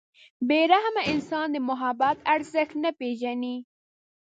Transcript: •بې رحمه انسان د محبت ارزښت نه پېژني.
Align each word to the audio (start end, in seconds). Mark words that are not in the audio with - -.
•بې 0.47 0.59
رحمه 0.71 1.01
انسان 1.13 1.47
د 1.51 1.57
محبت 1.69 2.17
ارزښت 2.33 2.73
نه 2.83 2.91
پېژني. 2.99 3.55